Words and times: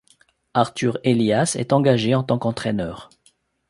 Arthur 0.55 0.97
Elias 1.03 1.55
est 1.59 1.73
engagé 1.73 2.15
en 2.15 2.23
tant 2.23 2.39
qu'entraîneur. 2.39 3.11